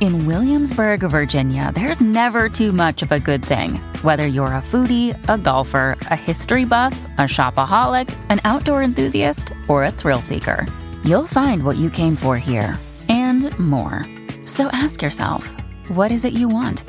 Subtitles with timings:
[0.00, 3.74] In Williamsburg, Virginia, there's never too much of a good thing.
[4.00, 9.84] Whether you're a foodie, a golfer, a history buff, a shopaholic, an outdoor enthusiast, or
[9.84, 10.66] a thrill seeker,
[11.04, 12.78] you'll find what you came for here
[13.10, 14.06] and more.
[14.46, 15.54] So ask yourself,
[15.88, 16.82] what is it you want?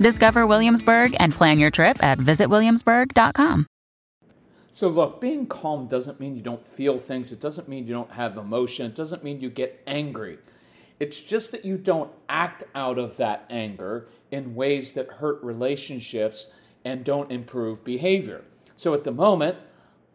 [0.00, 3.66] Discover Williamsburg and plan your trip at visitwilliamsburg.com.
[4.70, 7.32] So, look, being calm doesn't mean you don't feel things.
[7.32, 8.86] It doesn't mean you don't have emotion.
[8.86, 10.38] It doesn't mean you get angry.
[11.02, 16.46] It's just that you don't act out of that anger in ways that hurt relationships
[16.84, 18.44] and don't improve behavior.
[18.76, 19.56] So, at the moment,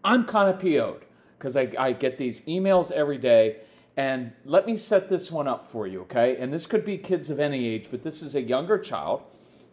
[0.06, 1.04] I'm kind of PO'd
[1.38, 3.64] because I, I get these emails every day.
[3.98, 6.38] And let me set this one up for you, okay?
[6.38, 9.28] And this could be kids of any age, but this is a younger child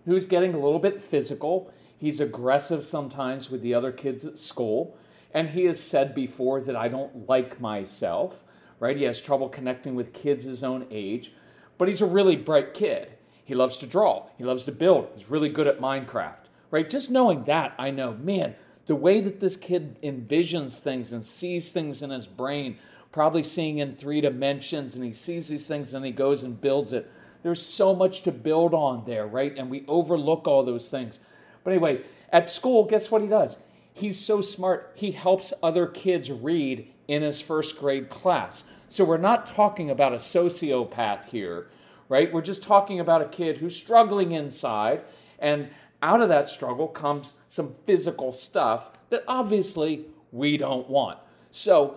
[0.06, 1.72] who's getting a little bit physical
[2.04, 4.98] He's aggressive sometimes with the other kids at school.
[5.32, 8.44] And he has said before that I don't like myself,
[8.80, 8.96] right?
[8.96, 11.32] He has trouble connecting with kids his own age,
[11.78, 13.12] but he's a really bright kid.
[13.44, 16.88] He loves to draw, he loves to build, he's really good at Minecraft, right?
[16.88, 18.54] Just knowing that, I know, man,
[18.86, 22.78] the way that this kid envisions things and sees things in his brain,
[23.12, 26.92] probably seeing in three dimensions, and he sees these things and he goes and builds
[26.92, 27.10] it.
[27.42, 29.54] There's so much to build on there, right?
[29.56, 31.20] And we overlook all those things.
[31.62, 33.58] But anyway, at school, guess what he does?
[33.92, 38.64] He's so smart, he helps other kids read in his first grade class.
[38.88, 41.68] So we're not talking about a sociopath here,
[42.08, 42.32] right?
[42.32, 45.02] We're just talking about a kid who's struggling inside,
[45.38, 45.68] and
[46.02, 51.18] out of that struggle comes some physical stuff that obviously we don't want.
[51.50, 51.96] So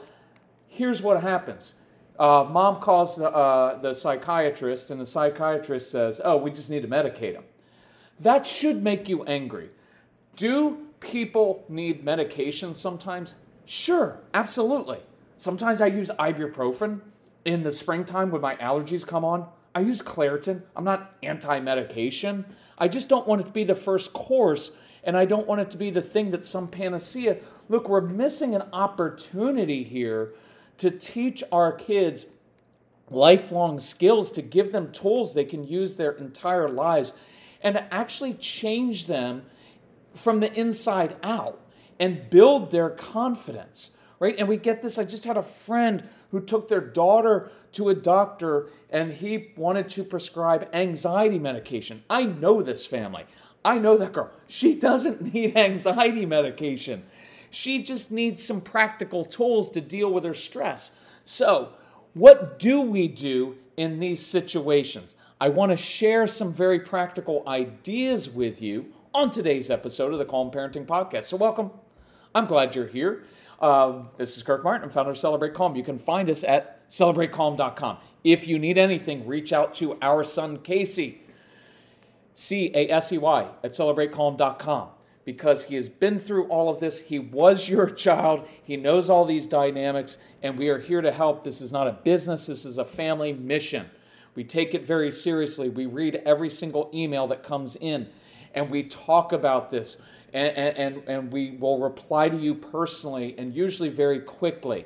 [0.68, 1.76] here's what happens.
[2.20, 6.82] Uh, mom calls the, uh, the psychiatrist, and the psychiatrist says, Oh, we just need
[6.82, 7.44] to medicate him.
[8.20, 9.70] That should make you angry.
[10.36, 13.36] Do people need medication sometimes?
[13.68, 15.00] Sure, absolutely.
[15.36, 17.02] Sometimes I use ibuprofen
[17.44, 19.46] in the springtime when my allergies come on.
[19.76, 20.62] I use Claritin.
[20.74, 22.46] I'm not anti medication.
[22.78, 24.72] I just don't want it to be the first course
[25.04, 27.40] and I don't want it to be the thing that some panacea.
[27.68, 30.34] Look, we're missing an opportunity here
[30.78, 32.28] to teach our kids
[33.10, 37.14] lifelong skills, to give them tools they can use their entire lives
[37.62, 39.44] and to actually change them
[40.14, 41.67] from the inside out
[42.00, 44.36] and build their confidence, right?
[44.38, 44.98] And we get this.
[44.98, 49.90] I just had a friend who took their daughter to a doctor and he wanted
[49.90, 52.04] to prescribe anxiety medication.
[52.10, 53.26] I know this family.
[53.64, 54.32] I know that girl.
[54.48, 57.04] She doesn't need anxiety medication.
[57.50, 60.92] She just needs some practical tools to deal with her stress.
[61.24, 61.70] So,
[62.14, 65.16] what do we do in these situations?
[65.40, 70.26] I want to share some very practical ideas with you on today's episode of the
[70.26, 71.26] Calm Parenting Podcast.
[71.26, 71.72] So, welcome.
[72.36, 73.24] I'm glad you're here.
[73.60, 75.76] Uh, this is Kirk Martin, I'm founder of Celebrate Calm.
[75.76, 77.98] You can find us at celebratecalm.com.
[78.24, 81.22] If you need anything, reach out to our son Casey,
[82.34, 84.90] C A S E Y, at celebratecalm.com
[85.26, 87.00] because he has been through all of this.
[87.00, 91.44] He was your child, he knows all these dynamics, and we are here to help.
[91.44, 93.90] This is not a business, this is a family mission.
[94.36, 95.70] We take it very seriously.
[95.70, 98.08] We read every single email that comes in
[98.54, 99.98] and we talk about this
[100.34, 104.86] and, and, and we will reply to you personally and usually very quickly.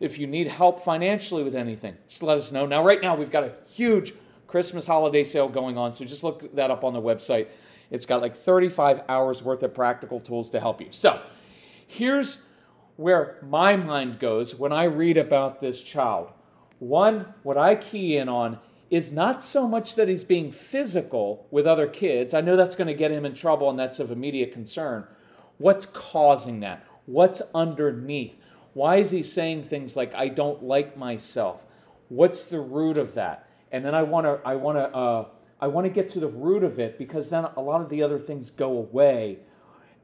[0.00, 2.66] If you need help financially with anything, just let us know.
[2.66, 4.12] Now, right now, we've got a huge
[4.46, 7.48] Christmas holiday sale going on, so just look that up on the website.
[7.90, 10.88] It's got like 35 hours worth of practical tools to help you.
[10.90, 11.22] So,
[11.86, 12.38] here's
[12.96, 16.30] where my mind goes when I read about this child
[16.78, 18.58] One, what I key in on
[18.90, 22.34] is not so much that he's being physical with other kids.
[22.34, 25.06] I know that's going to get him in trouble and that's of immediate concern.
[25.58, 26.86] What's causing that?
[27.06, 28.40] What's underneath?
[28.74, 31.66] Why is he saying things like, I don't like myself?
[32.08, 33.48] What's the root of that?
[33.72, 35.26] And then I want to, I want to, uh,
[35.60, 38.02] I want to get to the root of it because then a lot of the
[38.02, 39.38] other things go away.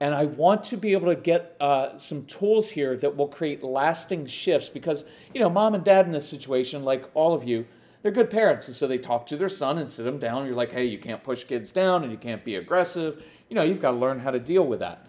[0.00, 3.62] And I want to be able to get uh, some tools here that will create
[3.62, 5.04] lasting shifts because,
[5.34, 7.66] you know, mom and dad in this situation, like all of you,
[8.02, 8.68] they're good parents.
[8.68, 10.46] And so they talk to their son and sit him down.
[10.46, 13.22] You're like, hey, you can't push kids down and you can't be aggressive.
[13.48, 15.06] You know, you've got to learn how to deal with that.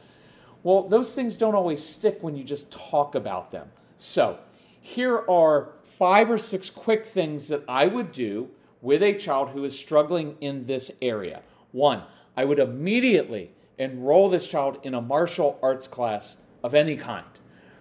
[0.63, 3.67] Well, those things don't always stick when you just talk about them.
[3.97, 4.39] So,
[4.81, 8.49] here are five or six quick things that I would do
[8.81, 11.41] with a child who is struggling in this area.
[11.71, 12.03] One,
[12.35, 17.25] I would immediately enroll this child in a martial arts class of any kind,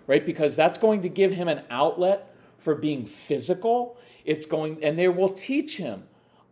[0.06, 0.24] right?
[0.24, 2.29] Because that's going to give him an outlet
[2.60, 3.96] for being physical.
[4.24, 6.04] It's going, and they will teach him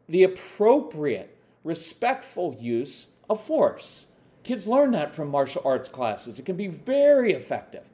[0.08, 4.06] the appropriate, respectful use of force.
[4.42, 6.38] Kids learn that from martial arts classes.
[6.38, 7.84] It can be very effective.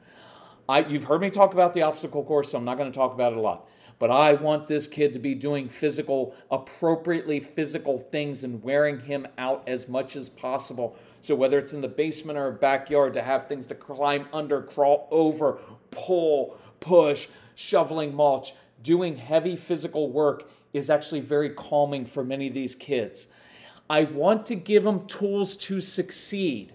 [0.69, 3.13] I, you've heard me talk about the obstacle course, so I'm not going to talk
[3.13, 3.69] about it a lot.
[3.99, 9.27] But I want this kid to be doing physical, appropriately physical things and wearing him
[9.39, 10.97] out as much as possible.
[11.21, 15.09] So, whether it's in the basement or backyard, to have things to climb under, crawl
[15.11, 15.59] over,
[15.91, 22.55] pull, push, shoveling mulch, doing heavy physical work is actually very calming for many of
[22.55, 23.29] these kids.
[23.89, 26.73] I want to give them tools to succeed.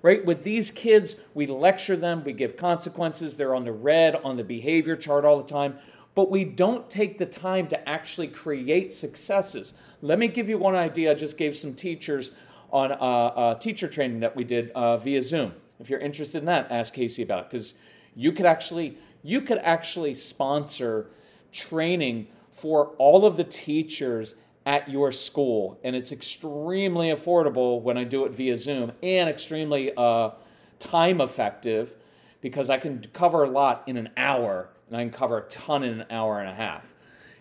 [0.00, 0.24] Right?
[0.24, 4.44] With these kids, we lecture them, we give consequences, they're on the red, on the
[4.44, 5.76] behavior chart all the time,
[6.14, 9.74] but we don't take the time to actually create successes.
[10.00, 11.10] Let me give you one idea.
[11.10, 12.30] I just gave some teachers
[12.70, 15.52] on a, uh, teacher training that we did uh, via Zoom.
[15.80, 17.74] If you're interested in that, ask Casey about it because
[18.14, 21.10] you could actually you could actually sponsor
[21.52, 24.34] training for all of the teachers
[24.66, 29.92] at your school, and it's extremely affordable when I do it via Zoom and extremely
[29.96, 30.30] uh,
[30.78, 31.94] time effective
[32.40, 35.84] because I can cover a lot in an hour and I can cover a ton
[35.84, 36.94] in an hour and a half.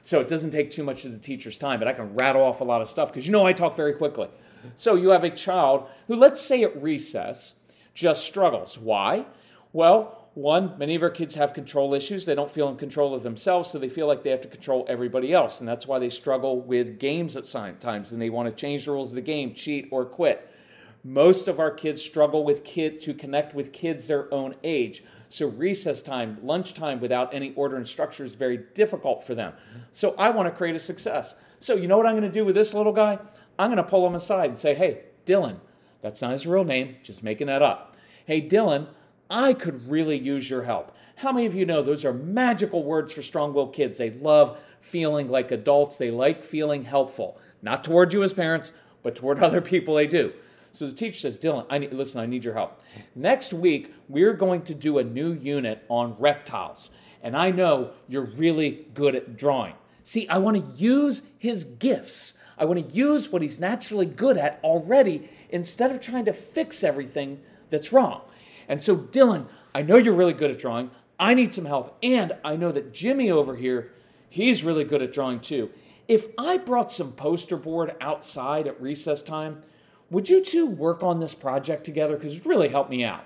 [0.03, 2.61] So it doesn't take too much of the teacher's time, but I can rattle off
[2.61, 4.29] a lot of stuff because you know I talk very quickly.
[4.75, 7.55] So you have a child who, let's say at recess,
[7.93, 8.77] just struggles.
[8.77, 9.25] Why?
[9.73, 12.23] Well, one, many of our kids have control issues.
[12.23, 14.85] They don't feel in control of themselves, so they feel like they have to control
[14.87, 15.61] everybody else.
[15.61, 17.45] And that's why they struggle with games at
[17.79, 20.47] times and they want to change the rules of the game, cheat, or quit.
[21.03, 25.03] Most of our kids struggle with kid to connect with kids their own age.
[25.29, 29.53] So recess time, lunchtime without any order and structure is very difficult for them.
[29.91, 31.33] So I want to create a success.
[31.59, 33.17] So you know what I'm going to do with this little guy?
[33.57, 35.57] I'm going to pull him aside and say, "Hey, Dylan,
[36.01, 37.95] that's not his real name, just making that up.
[38.25, 38.87] Hey, Dylan,
[39.29, 40.95] I could really use your help.
[41.17, 43.97] How many of you know those are magical words for strong willed kids?
[43.97, 47.39] They love feeling like adults, they like feeling helpful.
[47.61, 50.33] Not toward you as parents, but toward other people they do.
[50.71, 52.81] So the teacher says, Dylan, I need, listen, I need your help.
[53.15, 56.91] Next week, we're going to do a new unit on reptiles.
[57.23, 59.73] And I know you're really good at drawing.
[60.03, 62.33] See, I want to use his gifts.
[62.57, 66.83] I want to use what he's naturally good at already instead of trying to fix
[66.83, 68.21] everything that's wrong.
[68.67, 70.91] And so, Dylan, I know you're really good at drawing.
[71.19, 71.97] I need some help.
[72.03, 73.91] And I know that Jimmy over here,
[74.29, 75.69] he's really good at drawing too.
[76.07, 79.63] If I brought some poster board outside at recess time,
[80.09, 82.15] would you two work on this project together?
[82.15, 83.25] Because it really helped me out.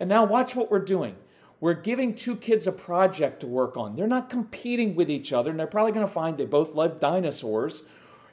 [0.00, 1.16] And now, watch what we're doing.
[1.60, 3.96] We're giving two kids a project to work on.
[3.96, 7.00] They're not competing with each other, and they're probably going to find they both love
[7.00, 7.82] dinosaurs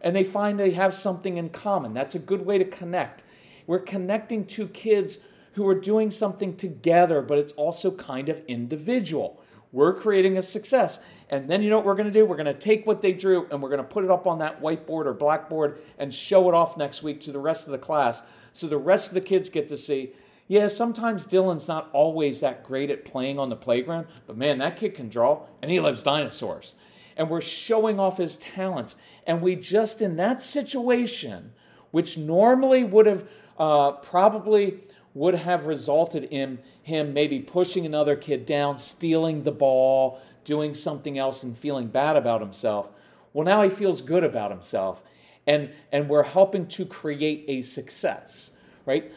[0.01, 1.93] and they find they have something in common.
[1.93, 3.24] That's a good way to connect.
[3.65, 5.17] We're connecting two kids
[5.55, 9.41] who are doing something together, but it's also kind of individual.
[9.71, 11.00] We're creating a success.
[11.29, 12.25] And then you know what we're going to do?
[12.25, 14.39] We're going to take what they drew and we're going to put it up on
[14.39, 17.77] that whiteboard or blackboard and show it off next week to the rest of the
[17.77, 18.21] class
[18.51, 20.12] so the rest of the kids get to see.
[20.47, 24.77] Yeah, sometimes Dylan's not always that great at playing on the playground, but man, that
[24.77, 26.75] kid can draw and he loves dinosaurs.
[27.17, 28.97] And we're showing off his talents.
[29.25, 31.53] And we just, in that situation,
[31.91, 34.79] which normally would have uh, probably
[35.15, 41.17] would have resulted in him maybe pushing another kid down, stealing the ball, doing something
[41.17, 42.89] else, and feeling bad about himself.
[43.34, 45.01] Well, now he feels good about himself,
[45.48, 48.51] and, and we're helping to create a success,
[48.86, 49.12] right?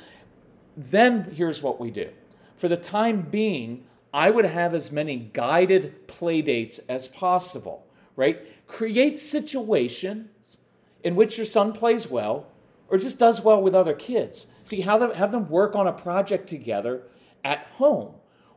[0.76, 2.08] Then here's what we do.
[2.56, 7.86] For the time being, I would have as many guided play dates as possible,
[8.16, 8.46] right?
[8.68, 10.58] Create situations
[11.02, 12.46] in which your son plays well
[12.88, 14.46] or just does well with other kids.
[14.68, 17.04] See, how them, have them work on a project together
[17.42, 18.12] at home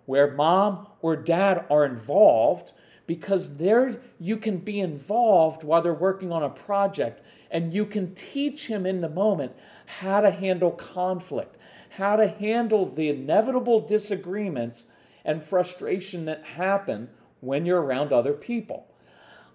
[0.06, 2.74] where mom or dad are involved
[3.08, 8.14] because there you can be involved while they're working on a project and you can
[8.14, 9.54] teach him in the moment
[9.86, 11.56] how to handle conflict,
[11.92, 14.84] how to handle the inevitable disagreements
[15.24, 18.86] and frustration that happen when you're around other people.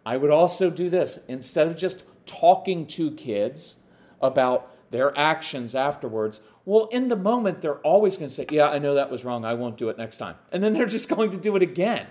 [0.07, 3.77] I would also do this instead of just talking to kids
[4.23, 6.41] about their actions afterwards.
[6.65, 9.45] Well, in the moment, they're always going to say, Yeah, I know that was wrong.
[9.45, 10.37] I won't do it next time.
[10.53, 12.07] And then they're just going to do it again,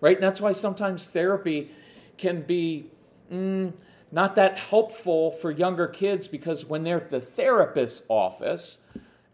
[0.00, 0.16] right?
[0.16, 1.70] And that's why sometimes therapy
[2.16, 2.86] can be
[3.32, 3.72] mm,
[4.10, 8.78] not that helpful for younger kids because when they're at the therapist's office,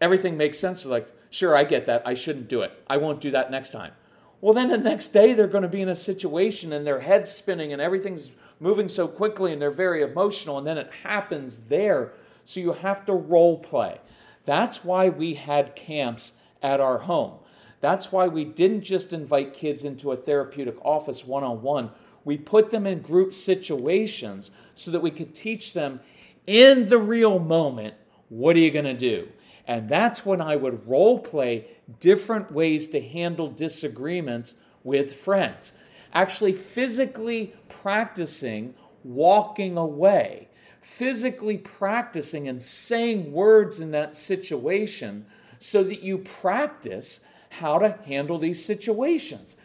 [0.01, 0.83] everything makes sense.
[0.83, 2.07] They're like, Sure, I get that.
[2.07, 2.73] I shouldn't do it.
[2.87, 3.93] I won't do that next time.
[4.41, 7.31] Well, then the next day they're going to be in a situation and their head's
[7.31, 12.13] spinning and everything's moving so quickly and they're very emotional, and then it happens there.
[12.45, 13.99] So you have to role play.
[14.45, 17.39] That's why we had camps at our home.
[17.81, 21.91] That's why we didn't just invite kids into a therapeutic office one on one.
[22.25, 26.01] We put them in group situations so that we could teach them
[26.47, 27.95] in the real moment
[28.29, 29.29] what are you going to do?
[29.67, 31.69] And that's when I would role play
[32.01, 35.73] different ways to handle disagreements with friends.
[36.13, 40.49] Actually, physically practicing walking away,
[40.85, 45.25] physically practicing and saying words in that situation
[45.59, 49.57] so that you practice how to handle these situations.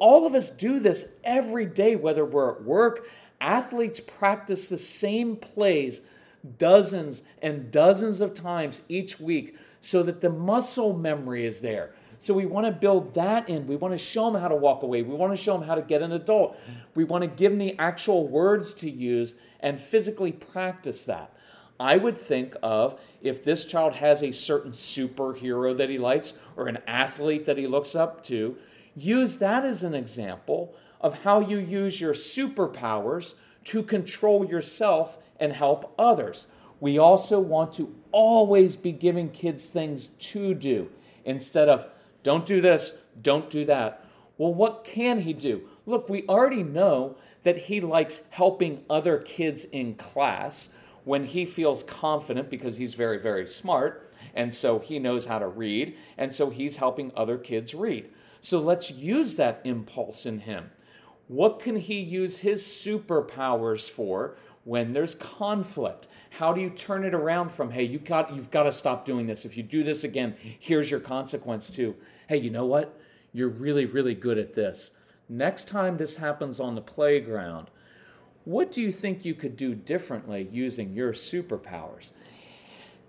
[0.00, 3.08] All of us do this every day, whether we're at work.
[3.40, 6.00] Athletes practice the same plays
[6.58, 11.94] dozens and dozens of times each week so that the muscle memory is there.
[12.18, 13.66] So we want to build that in.
[13.66, 15.02] We want to show them how to walk away.
[15.02, 16.58] We want to show them how to get an adult.
[16.94, 21.32] We want to give them the actual words to use and physically practice that.
[21.78, 26.68] I would think of if this child has a certain superhero that he likes or
[26.68, 28.56] an athlete that he looks up to,
[28.94, 35.52] use that as an example of how you use your superpowers to control yourself and
[35.52, 36.46] help others.
[36.80, 40.88] We also want to always be giving kids things to do
[41.24, 41.86] instead of,
[42.26, 44.04] don't do this, don't do that.
[44.36, 45.68] Well, what can he do?
[45.86, 47.14] Look, we already know
[47.44, 50.70] that he likes helping other kids in class
[51.04, 54.02] when he feels confident because he's very, very smart.
[54.34, 55.96] And so he knows how to read.
[56.18, 58.10] And so he's helping other kids read.
[58.40, 60.68] So let's use that impulse in him.
[61.28, 66.08] What can he use his superpowers for when there's conflict?
[66.30, 69.26] How do you turn it around from, hey, you got, you've got to stop doing
[69.26, 69.44] this.
[69.44, 71.94] If you do this again, here's your consequence, to,
[72.28, 72.98] hey, you know what?
[73.32, 74.90] You're really, really good at this.
[75.28, 77.70] Next time this happens on the playground,
[78.44, 82.10] what do you think you could do differently using your superpowers?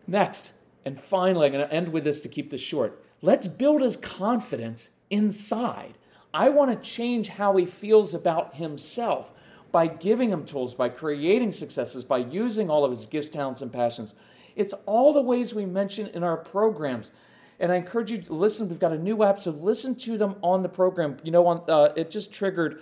[0.05, 0.51] Next,
[0.85, 3.03] and finally, I'm going to end with this to keep this short.
[3.21, 5.97] Let's build his confidence inside.
[6.33, 9.33] I want to change how he feels about himself
[9.71, 13.71] by giving him tools, by creating successes, by using all of his gifts, talents, and
[13.71, 14.15] passions.
[14.55, 17.11] It's all the ways we mention in our programs.
[17.59, 18.69] And I encourage you to listen.
[18.69, 21.17] We've got a new app, so listen to them on the program.
[21.23, 22.81] You know, on, uh, it just triggered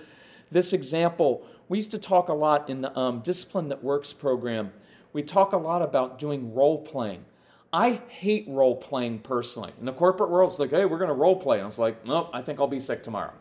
[0.52, 1.46] this example.
[1.70, 4.72] We used to talk a lot in the um, Discipline That Works program.
[5.14, 7.26] We talk a lot about doing role playing.
[7.74, 9.74] I hate role playing personally.
[9.80, 11.58] In the corporate world, it's like, hey, we're going to role play.
[11.58, 13.34] And I was like, nope, I think I'll be sick tomorrow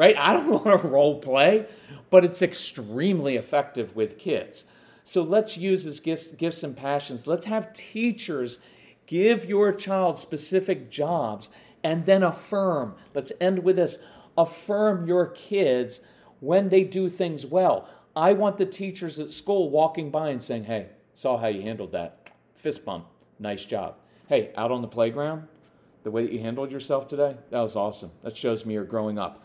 [0.00, 0.16] right?
[0.16, 1.66] I don't want to role play,
[2.08, 4.64] but it's extremely effective with kids.
[5.04, 7.26] So let's use his gifts, gifts and passions.
[7.26, 8.60] Let's have teachers
[9.06, 11.50] give your child specific jobs
[11.84, 12.94] and then affirm.
[13.14, 13.98] Let's end with this
[14.38, 16.00] affirm your kids
[16.40, 17.86] when they do things well.
[18.16, 21.92] I want the teachers at school walking by and saying, Hey, saw how you handled
[21.92, 22.30] that.
[22.54, 23.06] Fist bump.
[23.38, 23.96] Nice job.
[24.28, 25.46] Hey, out on the playground,
[26.04, 28.10] the way that you handled yourself today, that was awesome.
[28.22, 29.44] That shows me you're growing up.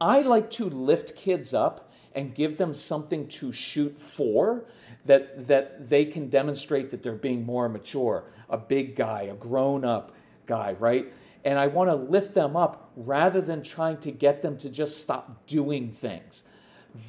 [0.00, 4.64] I like to lift kids up and give them something to shoot for
[5.06, 9.84] that, that they can demonstrate that they're being more mature, a big guy, a grown
[9.84, 10.14] up
[10.46, 11.12] guy, right?
[11.44, 15.02] And I want to lift them up rather than trying to get them to just
[15.02, 16.44] stop doing things.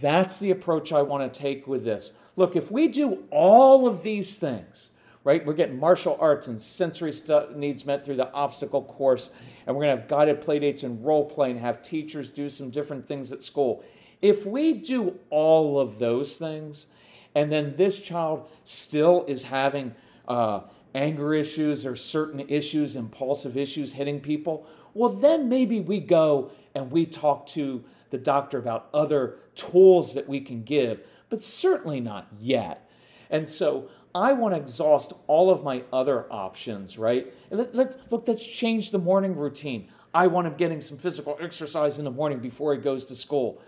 [0.01, 2.13] That's the approach I want to take with this.
[2.35, 4.89] Look, if we do all of these things,
[5.25, 5.43] right?
[5.43, 7.11] We're getting martial arts and sensory
[7.55, 9.31] needs met through the obstacle course,
[9.65, 12.47] and we're going to have guided play dates and role play and have teachers do
[12.47, 13.83] some different things at school.
[14.21, 16.87] If we do all of those things,
[17.33, 19.95] and then this child still is having
[20.27, 20.61] uh,
[20.93, 26.91] anger issues or certain issues, impulsive issues hitting people, well, then maybe we go and
[26.91, 32.27] we talk to the doctor about other tools that we can give, but certainly not
[32.39, 32.89] yet.
[33.31, 37.31] And so I want to exhaust all of my other options, right?
[37.51, 39.89] Let, us look, let's change the morning routine.
[40.13, 43.61] I want him getting some physical exercise in the morning before he goes to school.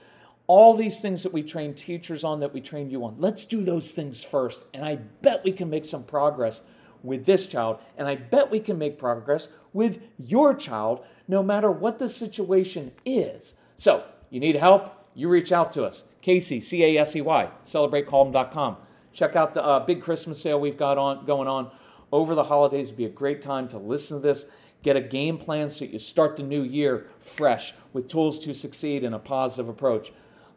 [0.47, 3.13] all these things that we train teachers on, that we train you on.
[3.17, 4.65] Let's do those things first.
[4.73, 6.61] And I bet we can make some progress
[7.03, 7.79] with this child.
[7.97, 12.93] And I bet we can make progress with your child, no matter what the situation
[13.05, 13.53] is.
[13.75, 14.93] So, you need help?
[15.13, 16.05] You reach out to us.
[16.21, 18.77] Casey, C A S E Y, celebratecalm.com.
[19.17, 21.71] Check out the uh, big Christmas sale we've got on going on
[22.11, 22.89] over the holidays.
[22.89, 24.45] It'd be a great time to listen to this.
[24.83, 29.03] Get a game plan so you start the new year fresh with tools to succeed
[29.03, 30.13] and a positive approach.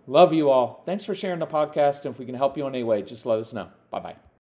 [0.06, 0.82] Love you all.
[0.84, 2.04] Thanks for sharing the podcast.
[2.04, 3.70] And if we can help you in any way, just let us know.
[3.90, 4.29] Bye bye.